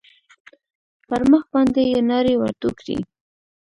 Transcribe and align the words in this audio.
پر 1.07 1.21
مخ 1.31 1.43
باندې 1.53 1.81
يې 1.91 1.99
ناړې 2.09 2.33
ورتو 2.37 2.69
کړې. 2.79 2.97